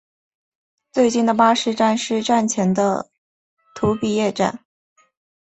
[0.91, 3.11] 最近的巴士站是站前的
[3.75, 4.65] 土笔野站。